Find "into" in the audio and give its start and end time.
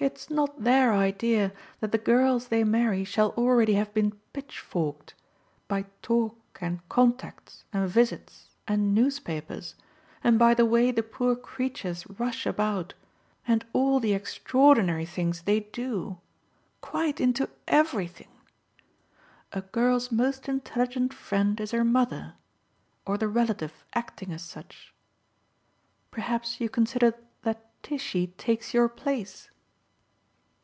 17.18-17.48